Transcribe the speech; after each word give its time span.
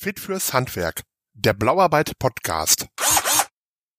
Fit 0.00 0.20
fürs 0.20 0.52
Handwerk, 0.52 1.02
der 1.34 1.54
Blauarbeit 1.54 2.20
Podcast. 2.20 2.86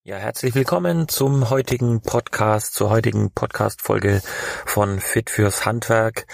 Ja, 0.03 0.16
herzlich 0.16 0.56
willkommen 0.56 1.09
zum 1.09 1.50
heutigen 1.50 2.00
Podcast, 2.00 2.74
zur 2.74 2.90
heutigen 2.90 3.32
Podcast-Folge 3.32 4.22
von 4.66 5.01
Fit 5.01 5.30
fürs 5.30 5.66
Handwerk. 5.66 6.25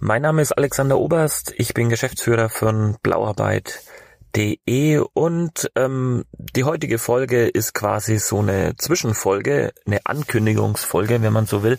Mein 0.00 0.22
Name 0.22 0.42
ist 0.42 0.50
Alexander 0.50 0.98
Oberst, 0.98 1.54
ich 1.56 1.74
bin 1.74 1.90
Geschäftsführer 1.90 2.48
von 2.48 2.96
Blauarbeit.de 3.04 4.98
und 5.12 5.70
ähm, 5.76 6.24
die 6.32 6.64
heutige 6.64 6.98
Folge 6.98 7.46
ist 7.46 7.72
quasi 7.72 8.18
so 8.18 8.40
eine 8.40 8.74
Zwischenfolge, 8.78 9.72
eine 9.86 10.04
Ankündigungsfolge, 10.06 11.22
wenn 11.22 11.32
man 11.32 11.46
so 11.46 11.62
will. 11.62 11.78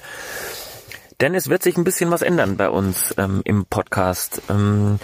Denn 1.20 1.36
es 1.36 1.50
wird 1.50 1.64
sich 1.64 1.76
ein 1.76 1.84
bisschen 1.84 2.12
was 2.12 2.22
ändern 2.22 2.56
bei 2.56 2.70
uns 2.70 3.14
ähm, 3.18 3.42
im 3.44 3.66
Podcast. 3.66 4.42
Ähm, 4.50 5.00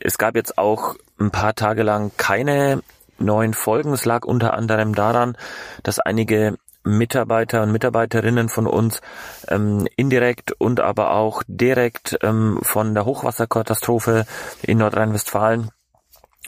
es 0.00 0.16
gab 0.16 0.34
jetzt 0.34 0.56
auch 0.56 0.96
ein 1.18 1.30
paar 1.30 1.54
Tage 1.54 1.82
lang 1.82 2.12
keine 2.16 2.82
neuen 3.18 3.54
Folgen. 3.54 3.92
Es 3.92 4.04
lag 4.04 4.24
unter 4.24 4.54
anderem 4.54 4.94
daran, 4.94 5.36
dass 5.82 5.98
einige 5.98 6.56
Mitarbeiter 6.84 7.62
und 7.62 7.72
Mitarbeiterinnen 7.72 8.48
von 8.48 8.66
uns 8.66 9.00
ähm, 9.48 9.86
indirekt 9.96 10.52
und 10.52 10.80
aber 10.80 11.12
auch 11.12 11.42
direkt 11.46 12.18
ähm, 12.22 12.60
von 12.62 12.94
der 12.94 13.04
Hochwasserkatastrophe 13.04 14.24
in 14.62 14.78
Nordrhein-Westfalen 14.78 15.70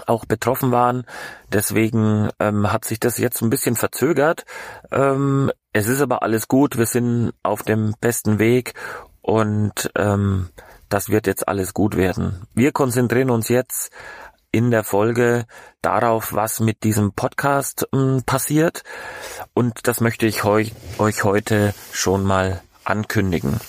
auch 0.06 0.24
betroffen 0.24 0.70
waren. 0.70 1.04
Deswegen 1.52 2.30
ähm, 2.38 2.72
hat 2.72 2.84
sich 2.84 3.00
das 3.00 3.18
jetzt 3.18 3.42
ein 3.42 3.50
bisschen 3.50 3.76
verzögert. 3.76 4.44
Ähm, 4.90 5.50
es 5.72 5.88
ist 5.88 6.00
aber 6.00 6.22
alles 6.22 6.48
gut. 6.48 6.78
Wir 6.78 6.86
sind 6.86 7.32
auf 7.42 7.62
dem 7.62 7.94
besten 8.00 8.38
Weg 8.38 8.74
und 9.20 9.90
ähm, 9.96 10.48
das 10.88 11.10
wird 11.10 11.26
jetzt 11.26 11.46
alles 11.48 11.74
gut 11.74 11.96
werden. 11.96 12.46
Wir 12.54 12.72
konzentrieren 12.72 13.30
uns 13.30 13.48
jetzt 13.48 13.92
in 14.52 14.70
der 14.70 14.84
Folge 14.84 15.46
darauf, 15.82 16.32
was 16.32 16.60
mit 16.60 16.82
diesem 16.82 17.12
Podcast 17.12 17.86
äh, 17.92 18.20
passiert. 18.24 18.82
Und 19.54 19.86
das 19.86 20.00
möchte 20.00 20.26
ich 20.26 20.44
euch, 20.44 20.72
heute 20.98 21.74
schon 21.92 22.24
mal 22.24 22.60
ankündigen. 22.84 23.60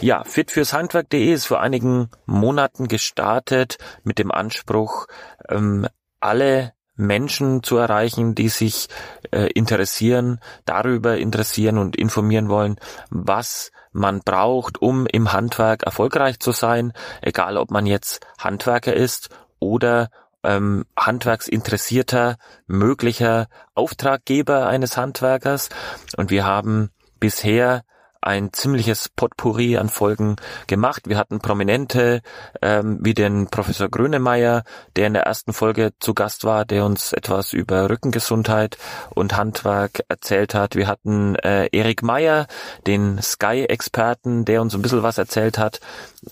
Ja, 0.00 0.24
fit 0.24 0.50
fürs 0.50 0.72
Handwerk.de 0.72 1.32
ist 1.32 1.46
vor 1.46 1.60
einigen 1.60 2.10
Monaten 2.26 2.88
gestartet 2.88 3.78
mit 4.02 4.18
dem 4.18 4.30
Anspruch, 4.30 5.06
ähm, 5.48 5.86
alle 6.20 6.72
Menschen 6.96 7.62
zu 7.62 7.76
erreichen, 7.76 8.34
die 8.34 8.48
sich 8.48 8.88
äh, 9.32 9.48
interessieren, 9.54 10.40
darüber 10.64 11.18
interessieren 11.18 11.78
und 11.78 11.96
informieren 11.96 12.48
wollen, 12.48 12.76
was 13.10 13.72
man 13.92 14.20
braucht, 14.20 14.80
um 14.80 15.06
im 15.06 15.32
Handwerk 15.32 15.84
erfolgreich 15.84 16.40
zu 16.40 16.52
sein, 16.52 16.92
egal 17.22 17.56
ob 17.56 17.70
man 17.70 17.86
jetzt 17.86 18.26
Handwerker 18.38 18.94
ist 18.94 19.30
oder 19.58 20.08
ähm, 20.42 20.84
handwerksinteressierter, 20.96 22.36
möglicher 22.66 23.46
Auftraggeber 23.74 24.66
eines 24.66 24.96
Handwerkers. 24.96 25.70
Und 26.16 26.30
wir 26.30 26.44
haben 26.44 26.90
bisher 27.18 27.82
ein 28.24 28.52
ziemliches 28.52 29.08
Potpourri 29.08 29.76
an 29.76 29.88
Folgen 29.88 30.36
gemacht. 30.66 31.08
Wir 31.08 31.18
hatten 31.18 31.40
Prominente 31.40 32.22
ähm, 32.62 32.98
wie 33.02 33.14
den 33.14 33.48
Professor 33.48 33.88
Grönemeyer, 33.88 34.64
der 34.96 35.06
in 35.06 35.14
der 35.14 35.24
ersten 35.24 35.52
Folge 35.52 35.92
zu 36.00 36.14
Gast 36.14 36.44
war, 36.44 36.64
der 36.64 36.84
uns 36.84 37.12
etwas 37.12 37.52
über 37.52 37.90
Rückengesundheit 37.90 38.78
und 39.14 39.36
Handwerk 39.36 40.04
erzählt 40.08 40.54
hat. 40.54 40.74
Wir 40.74 40.86
hatten 40.86 41.36
äh, 41.36 41.68
Erik 41.72 42.02
Meyer, 42.02 42.46
den 42.86 43.20
Sky-Experten, 43.20 44.44
der 44.44 44.62
uns 44.62 44.74
ein 44.74 44.82
bisschen 44.82 45.02
was 45.02 45.18
erzählt 45.18 45.58
hat, 45.58 45.80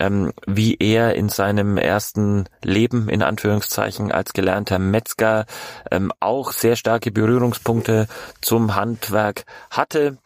ähm, 0.01 0.33
wie 0.47 0.77
er 0.79 1.15
in 1.15 1.29
seinem 1.29 1.77
ersten 1.77 2.49
Leben 2.63 3.09
in 3.09 3.23
Anführungszeichen 3.23 4.11
als 4.13 4.33
gelernter 4.33 4.79
Metzger 4.79 5.47
ähm, 5.91 6.13
auch 6.21 6.53
sehr 6.53 6.77
starke 6.77 7.11
Berührungspunkte 7.11 8.09
zum 8.41 8.75
Handwerk 8.75 9.45
hatte 9.71 10.19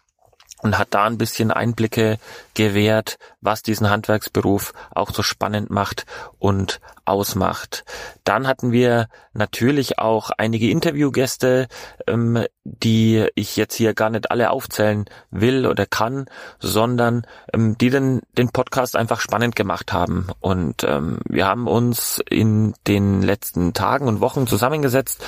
und 0.62 0.78
hat 0.78 0.88
da 0.92 1.04
ein 1.04 1.18
bisschen 1.18 1.50
Einblicke 1.50 2.18
gewährt, 2.54 3.18
was 3.40 3.62
diesen 3.62 3.90
Handwerksberuf 3.90 4.72
auch 4.94 5.10
so 5.10 5.22
spannend 5.22 5.70
macht 5.70 6.06
und 6.38 6.80
ausmacht. 7.04 7.84
Dann 8.24 8.46
hatten 8.46 8.72
wir 8.72 9.08
natürlich 9.32 9.98
auch 9.98 10.30
einige 10.36 10.70
Interviewgäste, 10.70 11.68
ähm, 12.06 12.44
die 12.64 13.26
ich 13.34 13.56
jetzt 13.56 13.74
hier 13.74 13.94
gar 13.94 14.10
nicht 14.10 14.30
alle 14.30 14.50
aufzählen 14.50 15.04
will 15.30 15.66
oder 15.66 15.86
kann, 15.86 16.26
sondern 16.58 17.26
ähm, 17.52 17.78
die 17.78 17.90
den, 17.90 18.22
den 18.36 18.50
Podcast 18.50 18.96
einfach 18.96 19.20
spannend 19.20 19.54
gemacht 19.54 19.92
haben. 19.92 20.28
Und 20.40 20.82
ähm, 20.84 21.20
wir 21.28 21.46
haben 21.46 21.68
uns 21.68 22.20
in 22.28 22.74
den 22.86 23.22
letzten 23.22 23.72
Tagen 23.74 24.08
und 24.08 24.20
Wochen 24.20 24.46
zusammengesetzt 24.46 25.22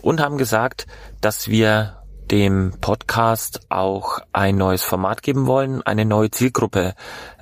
und 0.00 0.20
haben 0.20 0.38
gesagt, 0.38 0.86
dass 1.20 1.48
wir 1.48 1.99
dem 2.30 2.72
Podcast 2.80 3.60
auch 3.68 4.20
ein 4.32 4.56
neues 4.56 4.84
Format 4.84 5.22
geben 5.22 5.46
wollen, 5.46 5.82
eine 5.82 6.04
neue 6.04 6.30
Zielgruppe 6.30 6.94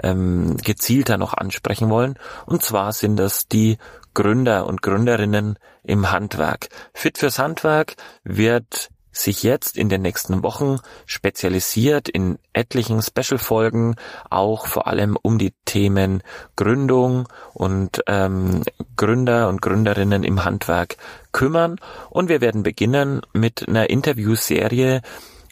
ähm, 0.02 0.56
gezielter 0.56 1.18
noch 1.18 1.34
ansprechen 1.34 1.90
wollen. 1.90 2.18
Und 2.46 2.62
zwar 2.62 2.92
sind 2.92 3.16
das 3.16 3.48
die 3.48 3.78
Gründer 4.14 4.66
und 4.66 4.82
Gründerinnen 4.82 5.58
im 5.84 6.10
Handwerk. 6.10 6.68
Fit 6.94 7.18
fürs 7.18 7.38
Handwerk 7.38 7.96
wird 8.24 8.90
sich 9.12 9.42
jetzt 9.42 9.76
in 9.76 9.88
den 9.88 10.02
nächsten 10.02 10.42
Wochen 10.42 10.78
spezialisiert 11.06 12.08
in 12.08 12.38
etlichen 12.52 13.02
Special-Folgen 13.02 13.96
auch 14.30 14.66
vor 14.66 14.86
allem 14.86 15.16
um 15.20 15.38
die 15.38 15.54
Themen 15.64 16.22
Gründung 16.56 17.28
und 17.54 18.02
ähm, 18.06 18.62
Gründer 18.96 19.48
und 19.48 19.62
Gründerinnen 19.62 20.24
im 20.24 20.44
Handwerk 20.44 20.96
kümmern. 21.32 21.76
Und 22.10 22.28
wir 22.28 22.40
werden 22.40 22.62
beginnen 22.62 23.22
mit 23.32 23.68
einer 23.68 23.90
Interviewserie, 23.90 25.02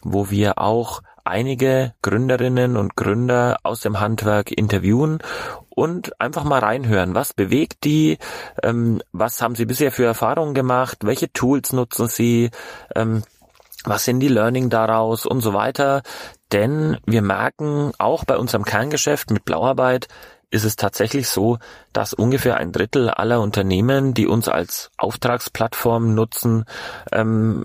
wo 0.03 0.31
wir 0.31 0.59
auch 0.59 1.03
einige 1.25 1.95
Gründerinnen 2.03 2.77
und 2.77 2.97
Gründer 2.97 3.59
aus 3.63 3.81
dem 3.81 4.01
Handwerk 4.01 4.53
interviewen 4.53 5.19
und 5.69 6.19
einfach 6.21 6.45
mal 6.45 6.61
reinhören, 6.61 7.15
was 7.15 7.35
bewegt 7.35 7.85
die, 7.85 8.19
ähm, 8.63 9.03
was 9.13 9.43
haben 9.43 9.57
sie 9.57 9.67
bisher 9.67 9.93
für 9.93 10.05
Erfahrungen 10.05 10.55
gemacht, 10.55 10.99
welche 11.03 11.33
Tools 11.33 11.73
nutzen 11.73 12.09
sie, 12.09 12.51
ähm, 12.95 13.23
was 13.87 14.05
sind 14.05 14.21
die 14.21 14.29
Learning 14.29 14.69
daraus 14.69 15.25
und 15.25 15.41
so 15.41 15.55
weiter. 15.55 16.03
Denn 16.53 16.99
wir 17.07 17.23
merken 17.23 17.93
auch 17.99 18.25
bei 18.25 18.37
unserem 18.37 18.65
Kerngeschäft 18.65 19.31
mit 19.31 19.45
Blauarbeit 19.45 20.09
ist 20.51 20.65
es 20.65 20.77
tatsächlich 20.77 21.29
so, 21.29 21.59
dass 21.93 22.15
ungefähr 22.15 22.57
ein 22.57 22.73
Drittel 22.73 23.11
aller 23.11 23.41
Unternehmen, 23.41 24.15
die 24.15 24.27
uns 24.27 24.49
als 24.49 24.91
Auftragsplattform 24.97 26.15
nutzen, 26.15 26.65
ähm, 27.13 27.65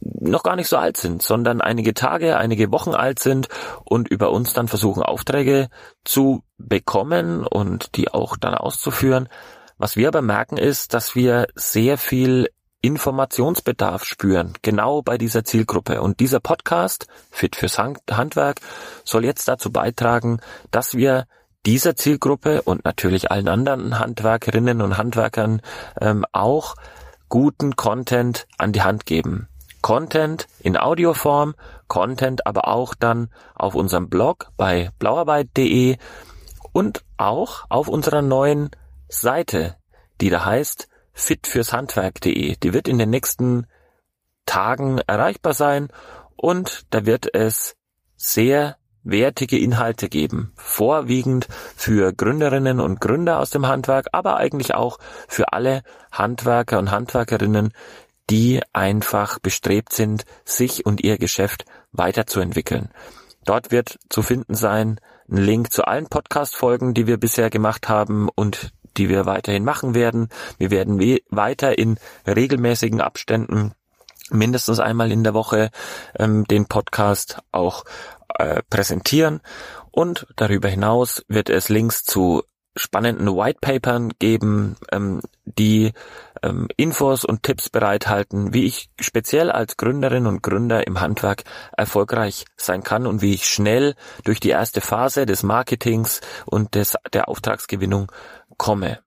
noch 0.00 0.42
gar 0.42 0.56
nicht 0.56 0.68
so 0.68 0.76
alt 0.76 0.96
sind, 0.96 1.22
sondern 1.22 1.60
einige 1.60 1.94
Tage, 1.94 2.36
einige 2.36 2.70
Wochen 2.70 2.94
alt 2.94 3.18
sind 3.18 3.48
und 3.84 4.08
über 4.08 4.30
uns 4.30 4.52
dann 4.52 4.68
versuchen, 4.68 5.02
Aufträge 5.02 5.68
zu 6.04 6.42
bekommen 6.58 7.46
und 7.46 7.96
die 7.96 8.12
auch 8.12 8.36
dann 8.36 8.54
auszuführen. 8.54 9.28
Was 9.76 9.96
wir 9.96 10.08
aber 10.08 10.22
merken 10.22 10.56
ist, 10.56 10.92
dass 10.92 11.14
wir 11.14 11.46
sehr 11.54 11.98
viel 11.98 12.48
Informationsbedarf 12.80 14.04
spüren, 14.04 14.54
genau 14.62 15.02
bei 15.02 15.18
dieser 15.18 15.44
Zielgruppe. 15.44 16.00
Und 16.00 16.20
dieser 16.20 16.40
Podcast, 16.40 17.06
Fit 17.30 17.56
fürs 17.56 17.78
Handwerk, 17.78 18.60
soll 19.04 19.24
jetzt 19.24 19.48
dazu 19.48 19.72
beitragen, 19.72 20.40
dass 20.70 20.94
wir 20.94 21.26
dieser 21.66 21.96
Zielgruppe 21.96 22.62
und 22.62 22.84
natürlich 22.84 23.30
allen 23.30 23.48
anderen 23.48 23.98
Handwerkerinnen 23.98 24.80
und 24.80 24.96
Handwerkern 24.96 25.60
ähm, 26.00 26.24
auch 26.32 26.76
guten 27.28 27.76
Content 27.76 28.46
an 28.56 28.72
die 28.72 28.82
Hand 28.82 29.06
geben. 29.06 29.48
Content 29.82 30.46
in 30.60 30.76
Audioform, 30.76 31.54
Content 31.86 32.46
aber 32.46 32.68
auch 32.68 32.94
dann 32.94 33.30
auf 33.54 33.74
unserem 33.74 34.08
Blog 34.08 34.50
bei 34.56 34.90
blauarbeit.de 34.98 35.96
und 36.72 37.04
auch 37.16 37.64
auf 37.68 37.88
unserer 37.88 38.22
neuen 38.22 38.70
Seite, 39.08 39.76
die 40.20 40.30
da 40.30 40.44
heißt 40.44 40.88
fitfürshandwerk.de. 41.18 42.56
Die 42.56 42.72
wird 42.72 42.88
in 42.88 42.98
den 42.98 43.10
nächsten 43.10 43.66
Tagen 44.46 44.98
erreichbar 45.06 45.52
sein 45.52 45.88
und 46.36 46.86
da 46.90 47.04
wird 47.04 47.34
es 47.34 47.76
sehr 48.16 48.76
wertige 49.02 49.58
Inhalte 49.58 50.08
geben. 50.08 50.52
Vorwiegend 50.56 51.48
für 51.76 52.12
Gründerinnen 52.12 52.80
und 52.80 53.00
Gründer 53.00 53.40
aus 53.40 53.50
dem 53.50 53.66
Handwerk, 53.66 54.06
aber 54.12 54.36
eigentlich 54.36 54.74
auch 54.74 54.98
für 55.28 55.52
alle 55.52 55.82
Handwerker 56.12 56.78
und 56.78 56.90
Handwerkerinnen, 56.90 57.72
die 58.30 58.60
einfach 58.72 59.38
bestrebt 59.38 59.92
sind, 59.92 60.24
sich 60.44 60.84
und 60.86 61.02
ihr 61.02 61.18
Geschäft 61.18 61.64
weiterzuentwickeln. 61.92 62.90
Dort 63.44 63.70
wird 63.70 63.98
zu 64.10 64.22
finden 64.22 64.54
sein 64.54 65.00
ein 65.30 65.36
Link 65.36 65.72
zu 65.72 65.84
allen 65.84 66.06
Podcast-Folgen, 66.06 66.94
die 66.94 67.06
wir 67.06 67.18
bisher 67.18 67.50
gemacht 67.50 67.88
haben 67.88 68.28
und 68.34 68.72
die 68.96 69.08
wir 69.08 69.26
weiterhin 69.26 69.64
machen 69.64 69.94
werden. 69.94 70.28
Wir 70.58 70.70
werden 70.70 70.98
weiter 71.30 71.78
in 71.78 71.98
regelmäßigen 72.26 73.00
Abständen 73.00 73.72
mindestens 74.30 74.78
einmal 74.78 75.10
in 75.10 75.24
der 75.24 75.34
Woche 75.34 75.70
ähm, 76.18 76.44
den 76.44 76.66
Podcast 76.66 77.38
auch 77.50 77.84
äh, 78.38 78.62
präsentieren 78.68 79.40
und 79.90 80.26
darüber 80.36 80.68
hinaus 80.68 81.24
wird 81.28 81.48
es 81.48 81.68
Links 81.68 82.04
zu 82.04 82.42
spannenden 82.76 83.26
Whitepapern 83.28 84.12
geben, 84.18 84.76
ähm, 84.92 85.20
die 85.44 85.92
ähm, 86.42 86.68
Infos 86.76 87.24
und 87.24 87.42
Tipps 87.42 87.68
bereithalten, 87.68 88.54
wie 88.54 88.64
ich 88.64 88.90
speziell 89.00 89.50
als 89.50 89.76
Gründerin 89.76 90.26
und 90.26 90.42
Gründer 90.42 90.86
im 90.86 91.00
Handwerk 91.00 91.44
erfolgreich 91.76 92.44
sein 92.56 92.82
kann 92.82 93.06
und 93.06 93.20
wie 93.20 93.34
ich 93.34 93.48
schnell 93.48 93.94
durch 94.24 94.38
die 94.38 94.50
erste 94.50 94.80
Phase 94.80 95.26
des 95.26 95.42
Marketings 95.42 96.20
und 96.46 96.74
des, 96.74 96.96
der 97.12 97.28
Auftragsgewinnung 97.28 98.12
komme. 98.58 98.98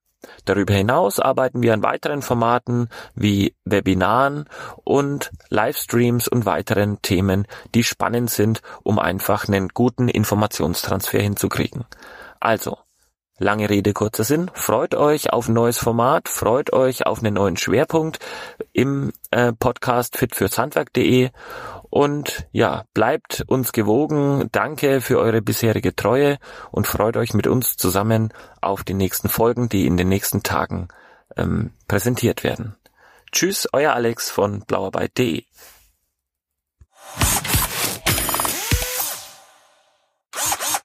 Darüber 0.46 0.74
hinaus 0.74 1.20
arbeiten 1.20 1.62
wir 1.62 1.74
an 1.74 1.84
weiteren 1.84 2.22
Formaten 2.22 2.90
wie 3.16 3.56
Webinaren 3.66 4.46
und 4.84 5.32
Livestreams 5.50 6.28
und 6.28 6.46
weiteren 6.46 7.02
Themen, 7.02 7.48
die 7.74 7.84
spannend 7.84 8.30
sind, 8.30 8.62
um 8.84 9.00
einfach 9.00 9.48
einen 9.48 9.70
guten 9.70 10.08
Informationstransfer 10.08 11.20
hinzukriegen. 11.20 11.86
Also, 12.40 12.78
lange 13.40 13.70
Rede, 13.70 13.94
kurzer 13.94 14.24
Sinn, 14.24 14.50
freut 14.54 14.96
euch 14.96 15.32
auf 15.34 15.48
ein 15.48 15.54
neues 15.54 15.78
Format, 15.78 16.28
freut 16.28 16.72
euch 16.74 17.06
auf 17.06 17.20
einen 17.20 17.36
neuen 17.36 17.58
Schwerpunkt 17.58 18.20
im 18.74 19.12
äh, 19.32 19.54
Podcast 19.54 20.18
fitfürshandwerk.de 20.18 21.30
und 21.92 22.48
ja, 22.54 22.86
bleibt 22.94 23.44
uns 23.48 23.74
gewogen. 23.74 24.48
Danke 24.52 25.02
für 25.02 25.20
eure 25.20 25.42
bisherige 25.42 25.94
Treue 25.94 26.40
und 26.72 26.88
freut 26.88 27.18
euch 27.18 27.34
mit 27.34 27.48
uns 27.48 27.76
zusammen 27.76 28.34
auf 28.62 28.84
die 28.84 28.94
nächsten 28.94 29.28
Folgen, 29.28 29.68
die 29.68 29.86
in 29.86 29.98
den 29.98 30.08
nächsten 30.08 30.42
Tagen 30.42 30.88
ähm, 31.36 31.72
präsentiert 31.88 32.46
werden. 32.46 32.78
Tschüss, 33.32 33.68
euer 33.74 33.94
Alex 33.94 34.32
von 34.32 34.62
blauarbeit.de. 34.62 35.44